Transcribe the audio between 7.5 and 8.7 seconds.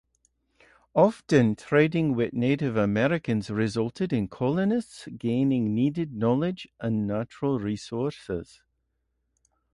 resources.